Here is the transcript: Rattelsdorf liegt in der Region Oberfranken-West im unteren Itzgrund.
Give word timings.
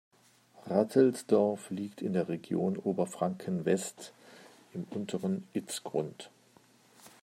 Rattelsdorf 0.65 1.69
liegt 1.69 2.01
in 2.01 2.13
der 2.13 2.27
Region 2.27 2.75
Oberfranken-West 2.75 4.13
im 4.73 4.85
unteren 4.85 5.47
Itzgrund. 5.53 6.31